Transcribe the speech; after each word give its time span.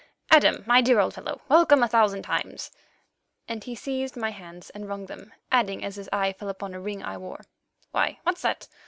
Adams, 0.31 0.65
my 0.65 0.81
dear 0.81 0.99
old 0.99 1.13
fellow, 1.13 1.41
welcome 1.47 1.83
a 1.83 1.87
thousand 1.87 2.23
times"—and 2.23 3.65
he 3.65 3.75
seized 3.75 4.17
my 4.17 4.31
hands 4.31 4.71
and 4.71 4.89
wrung 4.89 5.05
them, 5.05 5.31
adding, 5.51 5.85
as 5.85 5.95
his 5.95 6.09
eye 6.11 6.33
fell 6.33 6.49
upon 6.49 6.73
a 6.73 6.81
ring 6.81 7.03
I 7.03 7.17
wore, 7.17 7.41
"Why, 7.91 8.19
what's 8.23 8.41
that? 8.41 8.67